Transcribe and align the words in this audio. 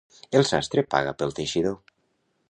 El 0.37 0.45
sastre 0.51 0.83
paga 0.93 1.13
pel 1.19 1.35
teixidor. 1.41 1.77